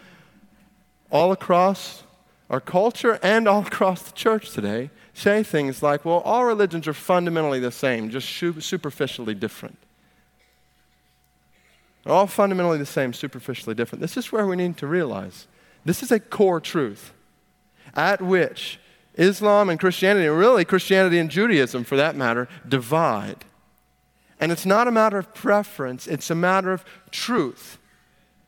all 1.09 1.31
across 1.31 2.03
our 2.49 2.61
culture 2.61 3.19
and 3.23 3.47
all 3.47 3.61
across 3.65 4.01
the 4.03 4.11
church 4.11 4.51
today 4.51 4.89
say 5.13 5.43
things 5.43 5.81
like, 5.81 6.05
well, 6.05 6.19
all 6.19 6.45
religions 6.45 6.87
are 6.87 6.93
fundamentally 6.93 7.59
the 7.59 7.71
same, 7.71 8.09
just 8.09 8.29
superficially 8.29 9.33
different. 9.33 9.77
They're 12.03 12.13
all 12.13 12.27
fundamentally 12.27 12.77
the 12.77 12.85
same, 12.85 13.13
superficially 13.13 13.75
different. 13.75 14.01
This 14.01 14.17
is 14.17 14.31
where 14.31 14.47
we 14.47 14.55
need 14.55 14.77
to 14.77 14.87
realize 14.87 15.47
this 15.85 16.03
is 16.03 16.11
a 16.11 16.19
core 16.19 16.59
truth 16.59 17.13
at 17.95 18.21
which 18.21 18.79
Islam 19.21 19.69
and 19.69 19.79
Christianity, 19.79 20.25
and 20.25 20.37
really 20.37 20.65
Christianity 20.65 21.19
and 21.19 21.29
Judaism 21.29 21.83
for 21.83 21.95
that 21.95 22.15
matter, 22.15 22.47
divide. 22.67 23.45
And 24.39 24.51
it's 24.51 24.65
not 24.65 24.87
a 24.87 24.91
matter 24.91 25.19
of 25.19 25.33
preference, 25.33 26.07
it's 26.07 26.29
a 26.29 26.35
matter 26.35 26.73
of 26.73 26.83
truth. 27.11 27.77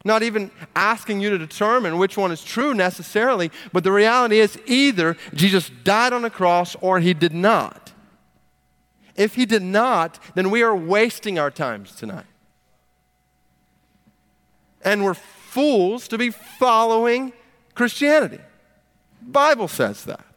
Not 0.04 0.24
even 0.24 0.52
asking 0.76 1.22
you 1.22 1.30
to 1.30 1.38
determine 1.38 1.98
which 1.98 2.18
one 2.18 2.32
is 2.32 2.44
true 2.44 2.74
necessarily, 2.74 3.52
but 3.72 3.84
the 3.84 3.92
reality 3.92 4.40
is 4.40 4.60
either 4.66 5.16
Jesus 5.34 5.70
died 5.84 6.12
on 6.12 6.24
the 6.24 6.30
cross 6.30 6.76
or 6.82 7.00
he 7.00 7.14
did 7.14 7.34
not. 7.34 7.94
If 9.16 9.36
he 9.36 9.46
did 9.46 9.62
not, 9.62 10.20
then 10.36 10.50
we 10.50 10.64
are 10.64 10.76
wasting 10.76 11.38
our 11.38 11.52
times 11.52 11.96
tonight. 11.96 12.26
And 14.84 15.06
we're 15.06 15.14
fools 15.14 16.08
to 16.10 16.18
be 16.18 16.32
following 16.32 17.32
Christianity. 17.76 18.40
Bible 19.22 19.68
says 19.68 20.04
that. 20.06 20.33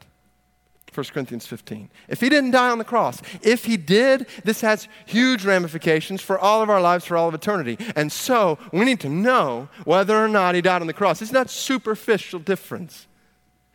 1 0.96 1.06
Corinthians 1.12 1.46
15. 1.46 1.90
If 2.08 2.20
he 2.20 2.28
didn't 2.28 2.52
die 2.52 2.70
on 2.70 2.78
the 2.78 2.84
cross, 2.84 3.20
if 3.42 3.64
he 3.64 3.76
did, 3.76 4.26
this 4.44 4.60
has 4.62 4.88
huge 5.04 5.44
ramifications 5.44 6.22
for 6.22 6.38
all 6.38 6.62
of 6.62 6.70
our 6.70 6.80
lives 6.80 7.04
for 7.04 7.16
all 7.16 7.28
of 7.28 7.34
eternity. 7.34 7.76
And 7.94 8.10
so 8.10 8.58
we 8.72 8.84
need 8.84 9.00
to 9.00 9.08
know 9.08 9.68
whether 9.84 10.16
or 10.16 10.28
not 10.28 10.54
he 10.54 10.62
died 10.62 10.80
on 10.80 10.86
the 10.86 10.92
cross. 10.92 11.20
It's 11.20 11.32
not 11.32 11.50
superficial 11.50 12.38
difference, 12.38 13.06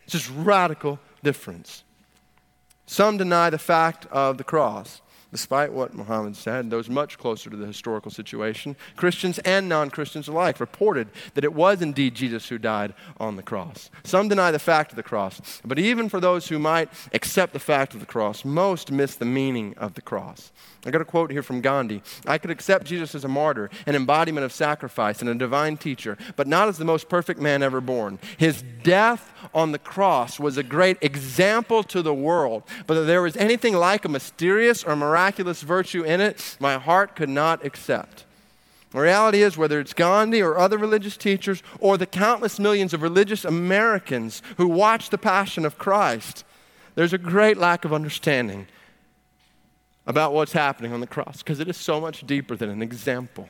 it's 0.04 0.14
just 0.14 0.32
radical 0.36 1.00
difference. 1.24 1.84
Some 2.86 3.18
deny 3.18 3.50
the 3.50 3.58
fact 3.58 4.06
of 4.08 4.38
the 4.38 4.44
cross 4.44 5.02
despite 5.32 5.72
what 5.72 5.94
Muhammad 5.94 6.36
said, 6.36 6.70
those 6.70 6.90
much 6.90 7.18
closer 7.18 7.50
to 7.50 7.56
the 7.56 7.66
historical 7.66 8.12
situation, 8.12 8.76
Christians 8.96 9.40
and 9.40 9.70
non 9.70 9.90
Christians 9.90 10.28
alike 10.28 10.60
reported 10.60 11.08
that 11.34 11.44
it 11.44 11.54
was 11.54 11.82
indeed 11.82 12.16
Jesus 12.16 12.50
who 12.50 12.58
died 12.58 12.94
on 13.18 13.38
the 13.38 13.44
cross. 13.44 13.90
Some 14.04 14.28
deny 14.28 14.52
the 14.52 14.60
fact 14.60 14.92
of 14.92 14.98
the 14.98 15.04
cross, 15.04 15.62
but 15.64 15.80
even 15.80 16.10
for 16.10 16.20
those 16.20 16.50
who 16.50 16.60
might 16.60 16.90
accept 17.14 17.54
the 17.54 17.60
fact 17.60 17.94
of 17.94 18.00
the 18.00 18.06
cross, 18.06 18.44
most 18.44 18.92
miss 18.92 19.16
the 19.16 19.26
meaning 19.26 19.74
of 19.78 19.94
the 19.94 20.02
cross. 20.02 20.52
I 20.86 20.92
got 20.92 21.02
a 21.02 21.06
quote 21.06 21.32
here 21.32 21.44
from 21.44 21.62
Gandhi 21.62 22.02
I 22.26 22.38
could 22.38 22.52
accept 22.52 22.86
Jesus 22.86 23.16
as 23.16 23.24
a 23.24 23.28
martyr, 23.28 23.70
an 23.86 23.96
embodiment 23.96 24.46
of 24.46 24.52
sacrifice, 24.52 25.22
and 25.22 25.30
a 25.30 25.36
divine 25.36 25.78
teacher, 25.78 26.18
but 26.36 26.48
not 26.48 26.68
as 26.68 26.78
the 26.78 26.86
most 26.86 27.08
perfect 27.08 27.40
man 27.40 27.64
ever 27.64 27.80
born. 27.80 28.20
His 28.38 28.64
death 28.84 29.32
on 29.54 29.72
the 29.72 29.80
cross 29.80 30.40
was 30.40 30.58
a 30.58 30.64
great 30.64 30.98
example 31.02 31.84
to 31.84 32.02
the 32.02 32.14
world, 32.14 32.64
but 32.86 32.98
if 32.98 33.08
there 33.08 33.22
was 33.22 33.38
anything 33.38 33.76
like 33.76 34.06
a 34.06 34.10
mysterious 34.10 34.84
or 34.84 34.96
miraculous 34.96 35.21
virtue 35.30 36.04
in 36.04 36.22
it, 36.22 36.58
my 36.60 36.78
heart 36.78 37.16
could 37.16 37.30
not 37.30 37.66
accept. 37.66 38.26
The 38.92 39.00
reality 39.00 39.42
is, 39.42 39.58
whether 39.58 39.80
it's 39.80 39.94
Gandhi 39.94 40.42
or 40.42 40.58
other 40.58 40.78
religious 40.78 41.16
teachers 41.16 41.64
or 41.80 41.98
the 41.98 42.06
countless 42.06 42.60
millions 42.60 42.94
of 42.94 43.02
religious 43.02 43.46
Americans 43.46 44.42
who 44.58 44.68
watch 44.68 45.10
the 45.10 45.18
Passion 45.18 45.66
of 45.66 45.78
Christ, 45.78 46.44
there's 46.96 47.14
a 47.14 47.18
great 47.18 47.58
lack 47.58 47.86
of 47.86 47.94
understanding 47.94 48.68
about 50.06 50.34
what's 50.34 50.52
happening 50.52 50.92
on 50.92 51.00
the 51.00 51.08
cross 51.08 51.38
because 51.38 51.60
it 51.60 51.70
is 51.70 51.78
so 51.78 52.02
much 52.02 52.28
deeper 52.28 52.56
than 52.56 52.70
an 52.70 52.82
example. 52.82 53.48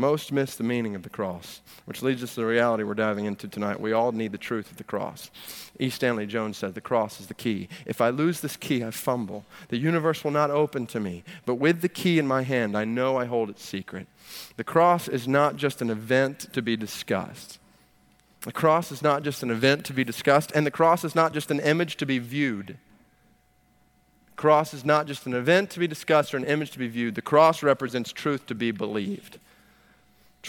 Most 0.00 0.32
miss 0.32 0.54
the 0.54 0.64
meaning 0.64 0.94
of 0.94 1.02
the 1.02 1.10
cross, 1.10 1.60
which 1.84 2.00
leads 2.00 2.22
us 2.22 2.32
to 2.34 2.40
the 2.40 2.46
reality 2.46 2.84
we're 2.84 2.94
diving 2.94 3.26
into 3.26 3.46
tonight. 3.46 3.78
We 3.78 3.92
all 3.92 4.12
need 4.12 4.32
the 4.32 4.38
truth 4.38 4.70
of 4.70 4.78
the 4.78 4.82
cross. 4.82 5.30
E. 5.78 5.90
Stanley 5.90 6.24
Jones 6.24 6.56
said, 6.56 6.72
The 6.72 6.80
cross 6.80 7.20
is 7.20 7.26
the 7.26 7.34
key. 7.34 7.68
If 7.84 8.00
I 8.00 8.08
lose 8.08 8.40
this 8.40 8.56
key, 8.56 8.82
I 8.82 8.92
fumble. 8.92 9.44
The 9.68 9.76
universe 9.76 10.24
will 10.24 10.30
not 10.30 10.50
open 10.50 10.86
to 10.86 11.00
me. 11.00 11.22
But 11.44 11.56
with 11.56 11.82
the 11.82 11.88
key 11.90 12.18
in 12.18 12.26
my 12.26 12.44
hand, 12.44 12.78
I 12.78 12.86
know 12.86 13.18
I 13.18 13.26
hold 13.26 13.50
its 13.50 13.62
secret. 13.62 14.06
The 14.56 14.64
cross 14.64 15.06
is 15.06 15.28
not 15.28 15.56
just 15.56 15.82
an 15.82 15.90
event 15.90 16.50
to 16.54 16.62
be 16.62 16.78
discussed. 16.78 17.58
The 18.40 18.52
cross 18.52 18.90
is 18.90 19.02
not 19.02 19.22
just 19.22 19.42
an 19.42 19.50
event 19.50 19.84
to 19.84 19.92
be 19.92 20.02
discussed, 20.02 20.50
and 20.54 20.64
the 20.64 20.70
cross 20.70 21.04
is 21.04 21.14
not 21.14 21.34
just 21.34 21.50
an 21.50 21.60
image 21.60 21.98
to 21.98 22.06
be 22.06 22.18
viewed. 22.18 22.78
Cross 24.36 24.72
is 24.72 24.82
not 24.82 25.06
just 25.06 25.26
an 25.26 25.34
event 25.34 25.68
to 25.72 25.78
be 25.78 25.86
discussed 25.86 26.32
or 26.32 26.38
an 26.38 26.44
image 26.46 26.70
to 26.70 26.78
be 26.78 26.88
viewed. 26.88 27.16
The 27.16 27.20
cross 27.20 27.62
represents 27.62 28.12
truth 28.12 28.46
to 28.46 28.54
be 28.54 28.70
believed 28.70 29.38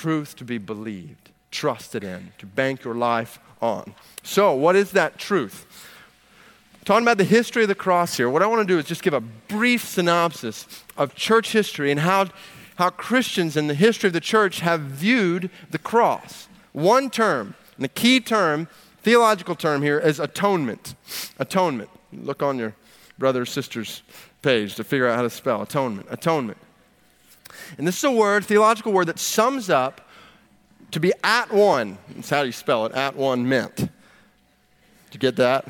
truth 0.02 0.36
to 0.36 0.44
be 0.44 0.58
believed, 0.58 1.30
trusted 1.52 2.04
in, 2.04 2.32
to 2.40 2.48
bank 2.48 2.84
your 2.84 2.96
life 2.96 3.38
on. 3.62 3.94
So, 4.24 4.56
what 4.56 4.76
is 4.76 4.92
that 4.92 5.20
truth? 5.20 5.68
Talking 6.86 7.04
about 7.04 7.20
the 7.20 7.24
history 7.24 7.62
of 7.62 7.68
the 7.68 7.76
cross 7.76 8.18
here, 8.18 8.28
what 8.28 8.42
I 8.42 8.48
want 8.48 8.68
to 8.68 8.74
do 8.74 8.80
is 8.80 8.86
just 8.86 9.04
give 9.04 9.14
a 9.14 9.22
brief 9.22 9.86
synopsis 9.86 10.66
of 10.98 11.14
church 11.14 11.52
history 11.52 11.92
and 11.92 12.00
how, 12.00 12.30
how 12.78 12.90
Christians 12.90 13.56
in 13.56 13.68
the 13.68 13.76
history 13.76 14.08
of 14.08 14.14
the 14.14 14.20
church 14.20 14.62
have 14.62 14.82
viewed 14.82 15.52
the 15.70 15.78
cross. 15.78 16.48
One 16.74 17.12
term, 17.12 17.54
and 17.76 17.84
the 17.84 17.90
key 17.90 18.20
term, 18.20 18.68
theological 19.04 19.54
term 19.54 19.84
here 19.84 20.00
is 20.00 20.20
atonement. 20.20 20.96
Atonement. 21.38 21.92
Look 22.12 22.42
on 22.42 22.58
your 22.58 22.74
brother 23.20 23.44
or 23.44 23.46
sister's 23.46 24.02
page 24.42 24.74
to 24.76 24.84
figure 24.84 25.08
out 25.08 25.16
how 25.16 25.22
to 25.22 25.30
spell 25.30 25.62
atonement. 25.62 26.08
Atonement. 26.10 26.58
And 27.78 27.88
this 27.88 27.98
is 27.98 28.04
a 28.04 28.12
word, 28.12 28.46
theological 28.46 28.92
word, 28.92 29.08
that 29.08 29.20
sums 29.20 29.70
up 29.70 30.10
to 30.92 31.00
be 31.00 31.14
at 31.24 31.52
one. 31.52 31.98
That's 32.16 32.30
how 32.30 32.42
you 32.42 32.52
spell 32.52 32.86
it, 32.86 32.94
at 32.94 33.16
one 33.16 33.48
meant. 33.48 33.76
Did 33.76 33.90
you 35.14 35.20
get 35.20 35.36
that? 35.38 35.68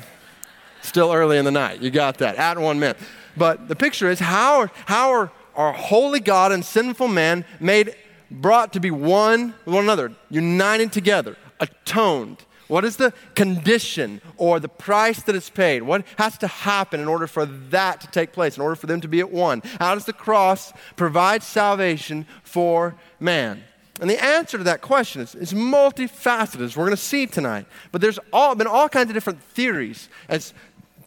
Still 0.82 1.12
early 1.12 1.38
in 1.38 1.44
the 1.44 1.50
night. 1.50 1.80
You 1.80 1.90
got 1.90 2.18
that. 2.18 2.36
At 2.36 2.58
one 2.58 2.78
meant. 2.78 2.98
But 3.36 3.68
the 3.68 3.76
picture 3.76 4.10
is 4.10 4.18
how, 4.18 4.68
how 4.86 5.10
are 5.10 5.32
our 5.54 5.72
holy 5.72 6.20
God 6.20 6.52
and 6.52 6.64
sinful 6.64 7.08
man 7.08 7.44
made, 7.60 7.94
brought 8.30 8.72
to 8.72 8.80
be 8.80 8.90
one 8.90 9.54
with 9.64 9.74
one 9.74 9.84
another, 9.84 10.12
united 10.30 10.92
together, 10.92 11.36
atoned. 11.60 12.44
What 12.68 12.84
is 12.84 12.96
the 12.96 13.12
condition 13.34 14.20
or 14.36 14.60
the 14.60 14.68
price 14.68 15.22
that 15.24 15.34
is 15.34 15.50
paid? 15.50 15.82
What 15.82 16.04
has 16.16 16.38
to 16.38 16.46
happen 16.46 17.00
in 17.00 17.08
order 17.08 17.26
for 17.26 17.44
that 17.44 18.00
to 18.00 18.06
take 18.08 18.32
place, 18.32 18.56
in 18.56 18.62
order 18.62 18.76
for 18.76 18.86
them 18.86 19.00
to 19.00 19.08
be 19.08 19.20
at 19.20 19.30
one? 19.30 19.62
How 19.78 19.94
does 19.94 20.04
the 20.04 20.12
cross 20.12 20.72
provide 20.96 21.42
salvation 21.42 22.26
for 22.42 22.94
man? 23.20 23.64
And 24.00 24.08
the 24.08 24.22
answer 24.22 24.58
to 24.58 24.64
that 24.64 24.80
question 24.80 25.20
is, 25.20 25.34
is 25.34 25.52
multifaceted, 25.52 26.62
as 26.62 26.76
we're 26.76 26.86
going 26.86 26.96
to 26.96 27.02
see 27.02 27.26
tonight. 27.26 27.66
But 27.92 28.00
there's 28.00 28.18
all, 28.32 28.54
been 28.54 28.66
all 28.66 28.88
kinds 28.88 29.10
of 29.10 29.14
different 29.14 29.42
theories. 29.42 30.08
As 30.28 30.54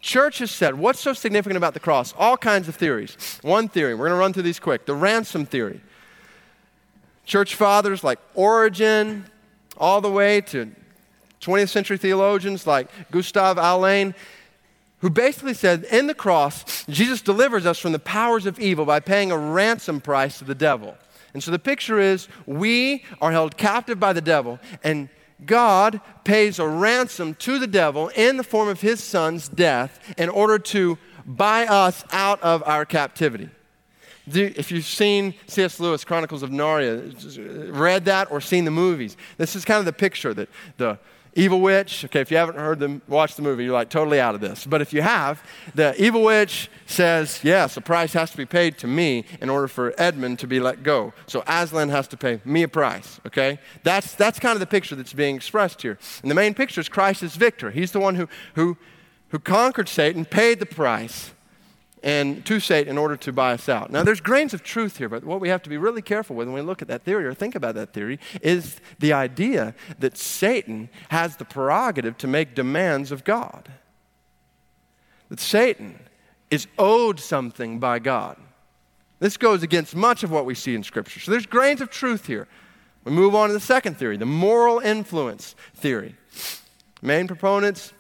church 0.02 0.38
has 0.38 0.52
said, 0.52 0.76
what's 0.76 1.00
so 1.00 1.14
significant 1.14 1.58
about 1.58 1.74
the 1.74 1.80
cross? 1.80 2.14
All 2.18 2.38
kinds 2.38 2.68
of 2.68 2.76
theories. 2.76 3.40
One 3.42 3.68
theory, 3.68 3.96
we're 3.96 4.08
going 4.08 4.18
to 4.18 4.20
run 4.20 4.34
through 4.34 4.44
these 4.44 4.60
quick 4.60 4.86
the 4.86 4.94
ransom 4.94 5.46
theory. 5.46 5.82
Church 7.26 7.56
fathers 7.56 8.04
like 8.04 8.20
Origen, 8.36 9.26
all 9.78 10.00
the 10.00 10.12
way 10.12 10.42
to 10.42 10.72
20th 11.42 11.70
century 11.70 11.98
theologians 11.98 12.66
like 12.66 12.90
Gustav 13.12 13.58
Aulén, 13.58 14.14
who 15.00 15.10
basically 15.10 15.54
said 15.54 15.84
in 15.86 16.08
the 16.08 16.14
cross, 16.14 16.86
Jesus 16.86 17.22
delivers 17.22 17.66
us 17.66 17.78
from 17.78 17.92
the 17.92 18.00
powers 18.00 18.46
of 18.46 18.60
evil 18.60 18.86
by 18.86 19.00
paying 19.00 19.32
a 19.32 19.38
ransom 19.38 20.02
price 20.02 20.40
to 20.40 20.46
the 20.46 20.56
devil. 20.56 20.98
And 21.34 21.44
so 21.44 21.52
the 21.52 21.60
picture 21.60 22.00
is 22.00 22.28
we 22.46 23.04
are 23.22 23.32
held 23.32 23.58
captive 23.58 24.00
by 24.00 24.14
the 24.14 24.22
devil, 24.22 24.60
and 24.84 25.10
God 25.46 26.00
pays 26.24 26.60
a 26.60 26.68
ransom 26.68 27.36
to 27.36 27.60
the 27.60 27.68
devil 27.68 28.08
in 28.16 28.38
the 28.38 28.44
form 28.44 28.70
of 28.70 28.82
his 28.82 29.04
son's 29.04 29.50
death 29.50 30.00
in 30.18 30.30
order 30.30 30.58
to 30.60 30.98
buy 31.26 31.66
us 31.66 32.04
out 32.12 32.42
of 32.42 32.64
our 32.66 32.86
captivity. 32.86 33.50
If 34.28 34.72
you've 34.72 34.86
seen 34.86 35.36
C.S. 35.48 35.80
Lewis, 35.80 36.04
Chronicles 36.04 36.42
of 36.42 36.50
Narnia, 36.50 37.70
read 37.72 38.06
that 38.06 38.32
or 38.32 38.42
seen 38.42 38.66
the 38.66 38.72
movies, 38.72 39.18
this 39.38 39.56
is 39.56 39.66
kind 39.66 39.80
of 39.80 39.86
the 39.86 39.94
picture 39.94 40.34
that 40.34 40.50
the 40.78 40.98
Evil 41.38 41.60
Witch, 41.60 42.06
okay, 42.06 42.22
if 42.22 42.32
you 42.32 42.38
haven't 42.38 42.58
heard 42.58 42.80
them, 42.80 43.02
watch 43.10 43.36
the 43.36 43.42
movie, 43.42 43.66
you're 43.66 43.74
like 43.74 43.90
totally 43.90 44.22
out 44.22 44.36
of 44.36 44.42
this. 44.42 44.66
But 44.66 44.82
if 44.82 44.94
you 44.94 45.02
have, 45.02 45.44
the 45.76 45.94
Evil 46.02 46.24
Witch 46.24 46.70
says, 46.86 47.42
yes, 47.44 47.76
a 47.76 47.82
price 47.82 48.14
has 48.14 48.32
to 48.32 48.38
be 48.38 48.46
paid 48.46 48.78
to 48.78 48.88
me 48.88 49.26
in 49.42 49.50
order 49.50 49.68
for 49.68 49.94
Edmund 49.98 50.40
to 50.40 50.48
be 50.48 50.62
let 50.62 50.82
go. 50.82 51.14
So 51.28 51.44
Aslan 51.46 51.90
has 51.90 52.08
to 52.08 52.18
pay 52.18 52.40
me 52.46 52.64
a 52.64 52.70
price, 52.70 53.20
okay? 53.28 53.60
That's, 53.84 54.16
that's 54.16 54.40
kind 54.40 54.54
of 54.54 54.62
the 54.62 54.66
picture 54.66 54.96
that's 54.96 55.12
being 55.12 55.36
expressed 55.36 55.82
here. 55.82 56.00
And 56.22 56.32
the 56.32 56.36
main 56.36 56.54
picture 56.54 56.80
is 56.80 56.88
Christ 56.88 57.22
is 57.22 57.36
victor. 57.36 57.70
He's 57.70 57.92
the 57.92 58.00
one 58.00 58.16
who, 58.16 58.30
who, 58.54 58.78
who 59.28 59.40
conquered 59.40 59.90
Satan, 59.90 60.24
paid 60.24 60.60
the 60.60 60.66
price, 60.66 61.32
and 62.06 62.46
to 62.46 62.60
Satan 62.60 62.92
in 62.92 62.98
order 63.00 63.18
to 63.18 63.34
buy 63.34 63.54
us 63.54 63.68
out. 63.68 63.92
Now, 63.92 64.04
there's 64.04 64.22
grains 64.22 64.54
of 64.54 64.62
truth 64.62 64.98
here, 64.98 65.10
but 65.10 65.24
what 65.24 65.42
we 65.42 65.50
have 65.50 65.64
to 65.64 65.70
be 65.72 65.78
really 65.78 66.04
careful 66.04 66.36
with 66.36 66.48
when 66.48 66.54
we 66.54 66.62
look 66.62 66.84
at 66.84 66.88
that 66.88 67.04
theory 67.04 67.26
or 67.26 67.34
think 67.34 67.56
about 67.56 67.74
that 67.76 67.94
theory 67.94 68.20
is 68.44 68.80
the 69.00 69.12
idea 69.12 69.74
that 69.98 70.16
Satan 70.16 70.90
has 71.10 71.36
the 71.38 71.46
prerogative 71.46 72.16
to 72.20 72.28
make 72.28 72.54
demands 72.54 73.12
of 73.12 73.24
God. 73.24 73.70
That 75.30 75.40
Satan 75.40 76.00
is 76.52 76.68
owed 76.78 77.20
something 77.20 77.80
by 77.80 77.98
God. 77.98 78.38
This 79.18 79.36
goes 79.36 79.64
against 79.64 79.96
much 79.96 80.24
of 80.24 80.30
what 80.30 80.46
we 80.46 80.54
see 80.54 80.76
in 80.76 80.84
Scripture. 80.84 81.20
So 81.20 81.32
there's 81.32 81.48
grains 81.48 81.82
of 81.82 81.90
truth 81.90 82.28
here. 82.28 82.48
We 83.04 83.14
move 83.14 83.34
on 83.34 83.48
to 83.48 83.54
the 83.54 83.60
second 83.60 83.98
theory, 83.98 84.18
the 84.18 84.28
moral 84.28 84.78
influence 84.78 85.56
theory. 85.74 86.16
Main 87.02 87.28
proponents 87.28 87.94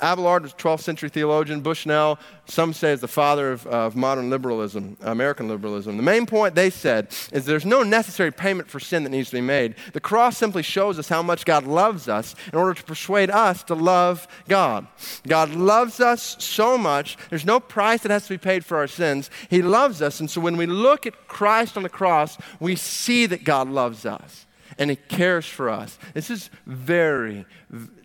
Abelard 0.00 0.42
was 0.42 0.52
a 0.52 0.56
12th 0.56 0.80
century 0.80 1.08
theologian. 1.08 1.60
Bushnell, 1.60 2.18
some 2.46 2.72
say, 2.72 2.92
is 2.92 3.00
the 3.00 3.08
father 3.08 3.52
of, 3.52 3.66
of, 3.66 3.96
modern 3.96 4.30
liberalism, 4.30 4.96
American 5.02 5.48
liberalism. 5.48 5.96
The 5.96 6.02
main 6.02 6.26
point 6.26 6.54
they 6.54 6.70
said 6.70 7.08
is 7.32 7.44
there's 7.44 7.66
no 7.66 7.82
necessary 7.82 8.30
payment 8.30 8.68
for 8.68 8.80
sin 8.80 9.04
that 9.04 9.10
needs 9.10 9.30
to 9.30 9.36
be 9.36 9.40
made. 9.40 9.76
The 9.92 10.00
cross 10.00 10.36
simply 10.36 10.62
shows 10.62 10.98
us 10.98 11.08
how 11.08 11.22
much 11.22 11.44
God 11.44 11.66
loves 11.66 12.08
us 12.08 12.34
in 12.52 12.58
order 12.58 12.74
to 12.74 12.84
persuade 12.84 13.30
us 13.30 13.62
to 13.64 13.74
love 13.74 14.26
God. 14.48 14.86
God 15.26 15.50
loves 15.54 16.00
us 16.00 16.36
so 16.38 16.76
much, 16.76 17.16
there's 17.30 17.44
no 17.44 17.60
price 17.60 18.02
that 18.02 18.10
has 18.10 18.24
to 18.24 18.34
be 18.34 18.38
paid 18.38 18.64
for 18.64 18.76
our 18.76 18.88
sins. 18.88 19.30
He 19.48 19.62
loves 19.62 20.02
us, 20.02 20.20
and 20.20 20.30
so 20.30 20.40
when 20.40 20.56
we 20.56 20.66
look 20.66 21.06
at 21.06 21.28
Christ 21.28 21.76
on 21.76 21.82
the 21.82 21.88
cross, 21.88 22.38
we 22.60 22.76
see 22.76 23.26
that 23.26 23.44
God 23.44 23.68
loves 23.68 24.06
us 24.06 24.46
and 24.78 24.90
He 24.90 24.96
cares 24.96 25.46
for 25.46 25.70
us. 25.70 25.98
This 26.14 26.30
is 26.30 26.50
very 26.66 27.46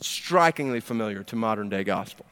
strikingly 0.01 0.79
familiar 0.79 1.23
to 1.23 1.35
modern 1.35 1.69
day 1.69 1.83
gospel. 1.83 2.25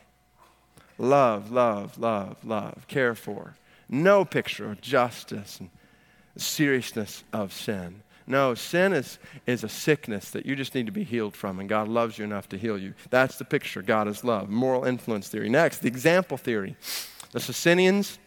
Love, 0.98 1.52
love, 1.52 1.98
love, 1.98 2.44
love, 2.44 2.88
care 2.88 3.16
for. 3.16 3.56
No 3.90 4.26
picture 4.26 4.72
of 4.72 4.82
justice 4.82 5.60
and 5.60 5.70
seriousness 6.36 7.24
of 7.32 7.54
sin. 7.54 8.02
No, 8.30 8.56
sin 8.56 8.92
is, 8.92 9.20
is 9.46 9.64
a 9.64 9.70
sickness 9.70 10.32
that 10.32 10.46
you 10.46 10.56
just 10.56 10.76
need 10.76 10.86
to 10.88 10.92
be 10.92 11.06
healed 11.06 11.34
from, 11.34 11.60
and 11.62 11.70
God 11.70 11.88
loves 11.88 12.18
you 12.18 12.26
enough 12.26 12.50
to 12.50 12.58
heal 12.58 12.78
you. 12.78 12.94
That's 13.10 13.38
the 13.38 13.46
picture. 13.46 13.82
God 13.82 14.10
is 14.10 14.24
love. 14.26 14.50
Moral 14.50 14.84
influence 14.84 15.30
theory. 15.30 15.48
Next, 15.48 15.80
the 15.80 15.88
example 15.88 16.36
theory. 16.36 16.76
The 17.32 17.40
Socinians 17.40 18.20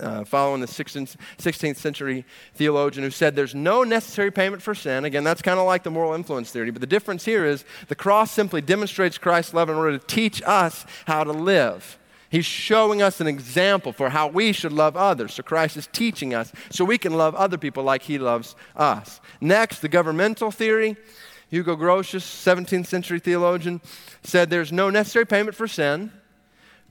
uh, 0.00 0.24
following 0.24 0.60
the 0.60 0.66
16th, 0.66 1.16
16th, 1.38 1.76
century 1.76 2.24
theologian 2.54 3.04
who 3.04 3.10
said 3.10 3.36
there's 3.36 3.54
no 3.54 3.82
necessary 3.82 4.30
payment 4.30 4.62
for 4.62 4.74
sin. 4.74 5.04
Again, 5.04 5.24
that's 5.24 5.42
kind 5.42 5.58
of 5.58 5.66
like 5.66 5.82
the 5.82 5.90
moral 5.90 6.14
influence 6.14 6.50
theory, 6.50 6.70
but 6.70 6.80
the 6.80 6.86
difference 6.86 7.24
here 7.24 7.44
is 7.44 7.64
the 7.88 7.94
cross 7.94 8.30
simply 8.30 8.60
demonstrates 8.60 9.18
Christ's 9.18 9.54
love 9.54 9.68
in 9.68 9.76
order 9.76 9.98
to 9.98 10.06
teach 10.06 10.42
us 10.44 10.84
how 11.06 11.24
to 11.24 11.32
live. 11.32 11.98
He's 12.30 12.46
showing 12.46 13.00
us 13.00 13.20
an 13.20 13.28
example 13.28 13.92
for 13.92 14.08
how 14.08 14.26
we 14.26 14.52
should 14.52 14.72
love 14.72 14.96
others. 14.96 15.34
So 15.34 15.44
Christ 15.44 15.76
is 15.76 15.86
teaching 15.92 16.34
us 16.34 16.50
so 16.68 16.84
we 16.84 16.98
can 16.98 17.14
love 17.14 17.36
other 17.36 17.56
people 17.56 17.84
like 17.84 18.02
he 18.02 18.18
loves 18.18 18.56
us. 18.74 19.20
Next, 19.40 19.78
the 19.78 19.88
governmental 19.88 20.50
theory. 20.50 20.96
Hugo 21.50 21.76
Grotius, 21.76 22.22
17th 22.22 22.86
century 22.86 23.20
theologian, 23.20 23.80
said 24.24 24.50
there's 24.50 24.72
no 24.72 24.90
necessary 24.90 25.26
payment 25.26 25.54
for 25.54 25.68
sin. 25.68 26.10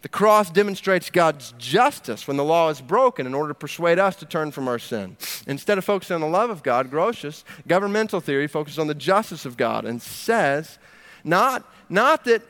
The 0.04 0.10
cross 0.10 0.52
demonstrates 0.52 1.10
God's 1.10 1.54
justice 1.58 2.28
when 2.28 2.36
the 2.36 2.44
law 2.44 2.68
is 2.68 2.82
broken 2.82 3.26
in 3.26 3.34
order 3.34 3.48
to 3.48 3.56
persuade 3.58 4.00
us 4.00 4.18
to 4.18 4.26
turn 4.26 4.52
from 4.52 4.68
our 4.68 4.78
sin. 4.78 5.16
Instead 5.48 5.78
of 5.78 5.86
focusing 5.86 6.16
on 6.16 6.22
the 6.22 6.28
love 6.28 6.50
of 6.50 6.62
God, 6.62 6.92
Grotius, 6.92 7.46
governmental 7.68 8.20
theory, 8.20 8.48
focuses 8.48 8.80
on 8.80 8.88
the 8.88 8.96
justice 8.96 9.46
of 9.46 9.56
God 9.56 9.86
and 9.86 10.02
says 10.02 10.78
not, 11.24 11.66
not 11.88 12.26
that 12.26 12.42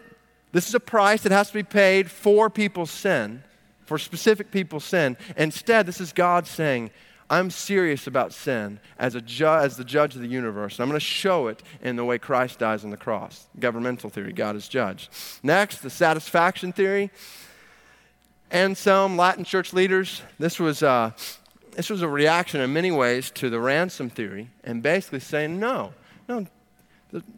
this 0.52 0.68
is 0.68 0.74
a 0.74 0.80
price 0.80 1.22
that 1.22 1.32
has 1.32 1.50
to 1.50 1.54
be 1.54 1.64
paid 1.64 2.10
for 2.10 2.50
people's 2.50 2.90
sin, 2.90 3.44
for 3.86 4.00
specific 4.00 4.50
people's 4.50 4.84
sin. 4.84 5.16
Instead, 5.38 5.86
this 5.86 6.02
is 6.02 6.12
God 6.12 6.48
saying, 6.48 6.90
I'm 7.34 7.50
serious 7.50 8.06
about 8.06 8.32
sin 8.32 8.80
as, 9.00 9.16
a 9.16 9.22
ju- 9.22 9.48
as 9.48 9.76
the 9.76 9.84
judge 9.84 10.14
of 10.14 10.22
the 10.22 10.28
universe. 10.28 10.80
I'm 10.80 10.88
going 10.88 11.00
to 11.00 11.04
show 11.04 11.48
it 11.48 11.64
in 11.82 11.96
the 11.96 12.06
way 12.06 12.20
Christ 12.20 12.60
dies 12.60 12.84
on 12.84 12.92
the 12.92 12.98
cross. 12.98 13.48
Governmental 13.60 14.12
theory, 14.12 14.34
God 14.34 14.56
is 14.56 14.68
judge. 14.68 15.10
Next, 15.42 15.80
the 15.80 15.90
satisfaction 15.90 16.72
theory. 16.72 17.10
Anselm, 18.52 19.18
Latin 19.18 19.44
church 19.44 19.74
leaders, 19.74 20.22
this 20.38 20.60
was 20.60 20.84
uh, 20.84 21.10
this 21.72 21.90
was 21.90 22.04
a 22.04 22.08
reaction 22.08 22.62
in 22.62 22.72
many 22.72 22.92
ways 22.92 23.32
to 23.32 23.50
the 23.50 23.60
ransom 23.60 24.12
theory 24.12 24.52
and 24.64 24.84
basically 24.84 25.20
saying, 25.20 25.60
no, 25.60 25.92
no, 26.30 26.46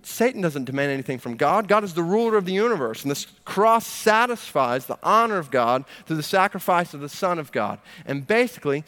Satan 0.04 0.42
doesn't 0.42 0.66
demand 0.66 0.92
anything 0.92 1.20
from 1.20 1.38
God. 1.38 1.70
God 1.70 1.86
is 1.86 1.94
the 1.94 2.04
ruler 2.04 2.36
of 2.36 2.44
the 2.44 2.52
universe, 2.52 3.04
and 3.04 3.12
this 3.12 3.28
cross 3.46 3.88
satisfies 3.88 4.88
the 4.88 5.00
honor 5.02 5.38
of 5.38 5.52
God 5.52 5.86
through 6.06 6.18
the 6.18 6.24
sacrifice 6.24 6.94
of 6.94 7.00
the 7.00 7.08
Son 7.08 7.40
of 7.40 7.54
God. 7.54 7.80
And 8.06 8.28
basically, 8.28 8.84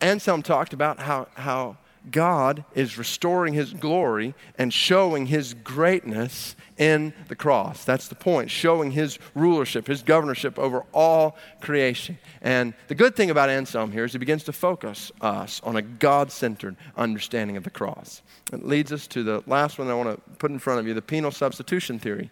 Anselm 0.00 0.42
talked 0.42 0.72
about 0.72 1.00
how, 1.00 1.28
how 1.34 1.76
God 2.10 2.64
is 2.74 2.98
restoring 2.98 3.54
his 3.54 3.72
glory 3.72 4.34
and 4.56 4.72
showing 4.72 5.26
his 5.26 5.54
greatness 5.54 6.56
in 6.76 7.12
the 7.28 7.34
cross. 7.34 7.84
That's 7.84 8.08
the 8.08 8.14
point, 8.14 8.50
showing 8.50 8.92
his 8.92 9.18
rulership, 9.34 9.86
his 9.86 10.02
governorship 10.02 10.58
over 10.58 10.84
all 10.92 11.36
creation. 11.60 12.18
And 12.40 12.74
the 12.86 12.94
good 12.94 13.16
thing 13.16 13.30
about 13.30 13.50
Anselm 13.50 13.92
here 13.92 14.04
is 14.04 14.12
he 14.12 14.18
begins 14.18 14.44
to 14.44 14.52
focus 14.52 15.10
us 15.20 15.60
on 15.64 15.76
a 15.76 15.82
God 15.82 16.30
centered 16.30 16.76
understanding 16.96 17.56
of 17.56 17.64
the 17.64 17.70
cross. 17.70 18.22
It 18.52 18.64
leads 18.64 18.92
us 18.92 19.06
to 19.08 19.22
the 19.22 19.42
last 19.46 19.78
one 19.78 19.88
I 19.88 19.94
want 19.94 20.14
to 20.14 20.30
put 20.36 20.50
in 20.50 20.58
front 20.58 20.80
of 20.80 20.86
you 20.86 20.94
the 20.94 21.02
penal 21.02 21.30
substitution 21.32 21.98
theory. 21.98 22.30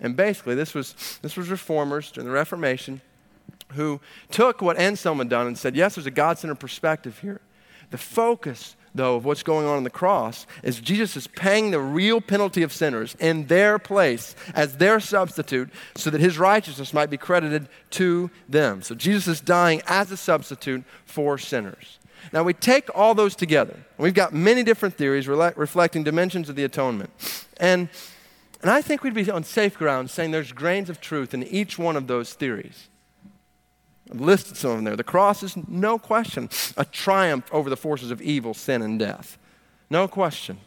And 0.00 0.16
basically, 0.16 0.54
this 0.54 0.74
was, 0.74 1.18
this 1.22 1.36
was 1.36 1.48
reformers 1.48 2.12
during 2.12 2.28
the 2.28 2.34
Reformation 2.34 3.00
who 3.72 4.00
took 4.30 4.62
what 4.62 4.78
Anselm 4.78 5.18
had 5.18 5.28
done 5.28 5.46
and 5.46 5.58
said, 5.58 5.76
yes, 5.76 5.94
there's 5.94 6.06
a 6.06 6.10
God 6.10 6.38
centered 6.38 6.60
perspective 6.60 7.18
here. 7.18 7.40
The 7.90 7.98
focus 7.98 8.76
though, 8.94 9.16
of 9.16 9.24
what's 9.24 9.42
going 9.42 9.66
on 9.66 9.76
on 9.76 9.84
the 9.84 9.90
cross 9.90 10.46
is 10.62 10.80
Jesus 10.80 11.16
is 11.16 11.26
paying 11.26 11.70
the 11.70 11.80
real 11.80 12.20
penalty 12.20 12.62
of 12.62 12.72
sinners 12.72 13.16
in 13.18 13.46
their 13.46 13.78
place 13.78 14.36
as 14.54 14.76
their 14.76 15.00
substitute 15.00 15.70
so 15.94 16.10
that 16.10 16.20
his 16.20 16.38
righteousness 16.38 16.92
might 16.92 17.10
be 17.10 17.16
credited 17.16 17.68
to 17.90 18.30
them. 18.48 18.82
So 18.82 18.94
Jesus 18.94 19.28
is 19.28 19.40
dying 19.40 19.82
as 19.86 20.10
a 20.10 20.16
substitute 20.16 20.84
for 21.04 21.38
sinners. 21.38 21.98
Now, 22.32 22.42
we 22.42 22.52
take 22.52 22.90
all 22.94 23.14
those 23.14 23.34
together. 23.34 23.76
We've 23.96 24.12
got 24.12 24.34
many 24.34 24.62
different 24.62 24.96
theories 24.96 25.28
re- 25.28 25.52
reflecting 25.56 26.02
dimensions 26.02 26.48
of 26.48 26.56
the 26.56 26.64
atonement. 26.64 27.10
And, 27.58 27.88
and 28.60 28.70
I 28.70 28.82
think 28.82 29.02
we'd 29.02 29.14
be 29.14 29.30
on 29.30 29.44
safe 29.44 29.78
ground 29.78 30.10
saying 30.10 30.32
there's 30.32 30.52
grains 30.52 30.90
of 30.90 31.00
truth 31.00 31.32
in 31.32 31.44
each 31.44 31.78
one 31.78 31.96
of 31.96 32.06
those 32.06 32.34
theories. 32.34 32.88
I've 34.10 34.20
listed 34.20 34.56
some 34.56 34.70
of 34.70 34.76
them 34.76 34.84
there. 34.84 34.96
The 34.96 35.04
cross 35.04 35.42
is 35.42 35.56
no 35.68 35.98
question 35.98 36.48
a 36.76 36.84
triumph 36.84 37.48
over 37.52 37.68
the 37.68 37.76
forces 37.76 38.10
of 38.10 38.22
evil, 38.22 38.54
sin, 38.54 38.82
and 38.82 38.98
death. 38.98 39.38
No 39.90 40.08
question. 40.08 40.58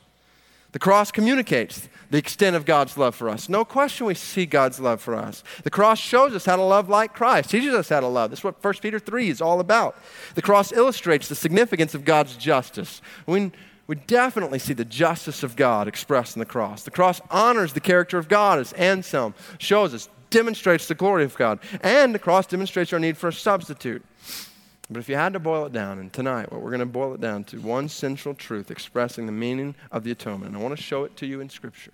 The 0.72 0.80
cross 0.80 1.12
communicates 1.12 1.90
the 2.12 2.18
extent 2.18 2.56
of 2.56 2.66
God's 2.66 2.98
love 2.98 3.14
for 3.14 3.30
us. 3.30 3.50
No 3.50 3.66
question 3.66 4.06
we 4.06 4.14
see 4.14 4.46
God's 4.46 4.80
love 4.80 5.02
for 5.02 5.16
us. 5.16 5.44
The 5.64 5.70
cross 5.70 6.00
shows 6.00 6.34
us 6.34 6.46
how 6.46 6.56
to 6.56 6.62
love 6.62 6.88
like 6.88 7.14
Christ, 7.14 7.50
teaches 7.50 7.74
us 7.74 7.90
how 7.90 8.00
to 8.00 8.08
love. 8.08 8.32
That's 8.32 8.44
what 8.44 8.64
1 8.64 8.74
Peter 8.76 9.00
3 9.00 9.30
is 9.30 9.42
all 9.42 9.60
about. 9.60 9.98
The 10.36 10.42
cross 10.42 10.72
illustrates 10.72 11.28
the 11.28 11.36
significance 11.36 11.94
of 11.94 12.06
God's 12.06 12.38
justice. 12.38 13.02
We, 13.26 13.52
we 13.88 13.96
definitely 13.96 14.60
see 14.60 14.74
the 14.74 14.86
justice 14.86 15.44
of 15.44 15.58
God 15.58 15.90
expressed 15.90 16.38
in 16.38 16.40
the 16.40 16.46
cross. 16.46 16.84
The 16.84 16.92
cross 16.92 17.20
honors 17.30 17.74
the 17.74 17.82
character 17.82 18.18
of 18.18 18.30
God, 18.30 18.60
as 18.60 18.72
Anselm 18.74 19.34
shows 19.58 19.94
us 19.94 20.08
demonstrates 20.32 20.88
the 20.88 20.96
glory 20.96 21.24
of 21.24 21.38
God. 21.38 21.60
And 21.82 22.16
the 22.16 22.20
cross 22.20 22.48
demonstrates 22.48 22.92
our 22.92 23.00
need 23.00 23.18
for 23.18 23.28
a 23.28 23.34
substitute. 23.34 24.04
But 24.90 25.00
if 25.00 25.08
you 25.08 25.16
had 25.16 25.34
to 25.34 25.40
boil 25.40 25.66
it 25.66 25.74
down, 25.74 26.00
and 26.00 26.12
tonight, 26.12 26.52
what 26.52 26.62
we're 26.62 26.72
going 26.72 26.80
to 26.80 26.86
boil 26.86 27.14
it 27.14 27.22
down 27.22 27.46
to 27.46 27.62
one 27.62 27.88
central 27.88 28.34
truth 28.34 28.72
expressing 28.72 29.26
the 29.26 29.32
meaning 29.32 29.76
of 29.92 30.04
the 30.04 30.12
atonement. 30.12 30.48
And 30.54 30.58
I 30.58 30.60
want 30.62 30.76
to 30.76 30.82
show 30.82 31.06
it 31.06 31.16
to 31.18 31.26
you 31.26 31.40
in 31.40 31.50
Scripture. 31.50 31.94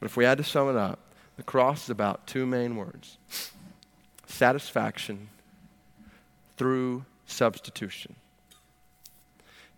But 0.00 0.06
if 0.06 0.16
we 0.16 0.24
had 0.24 0.38
to 0.38 0.44
sum 0.44 0.68
it 0.68 0.76
up, 0.76 0.98
the 1.36 1.42
cross 1.42 1.84
is 1.84 1.90
about 1.90 2.26
two 2.26 2.46
main 2.46 2.76
words 2.76 3.18
satisfaction 4.26 5.28
through 6.56 7.04
substitution. 7.26 8.16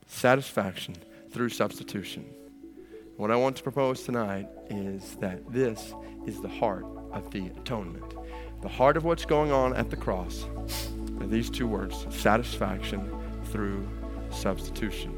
Satisfaction 0.07 0.97
through 1.31 1.51
substitution. 1.51 2.25
What 3.17 3.31
I 3.31 3.37
want 3.37 3.57
to 3.57 3.63
propose 3.63 4.03
tonight 4.03 4.47
is 4.69 5.17
that 5.21 5.51
this 5.51 5.95
is 6.27 6.43
the 6.43 6.49
heart 6.49 6.85
of 7.13 7.31
the 7.31 7.47
atonement. 7.47 8.15
The 8.61 8.69
heart 8.69 8.99
of 8.99 9.05
what's 9.05 9.25
going 9.25 9.53
on 9.53 9.75
at 9.75 9.89
the 9.89 9.97
cross 9.97 10.45
are 11.21 11.27
these 11.27 11.49
two 11.49 11.67
words 11.67 12.07
satisfaction 12.11 13.11
through 13.45 13.89
substitution. 14.31 15.15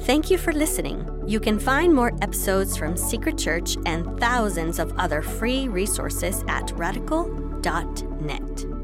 Thank 0.00 0.28
you 0.28 0.38
for 0.38 0.52
listening. 0.52 1.08
You 1.24 1.38
can 1.38 1.60
find 1.60 1.94
more 1.94 2.12
episodes 2.20 2.76
from 2.76 2.96
Secret 2.96 3.38
Church 3.38 3.76
and 3.86 4.18
thousands 4.18 4.80
of 4.80 4.92
other 4.98 5.22
free 5.22 5.68
resources 5.68 6.42
at 6.48 6.72
radical.net. 6.72 8.75